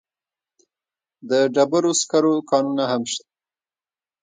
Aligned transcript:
د 1.29 1.31
ډبرو 1.55 1.91
سکرو 2.01 2.33
کانونه 2.49 2.83
هم 2.91 3.03
شته. 3.11 3.25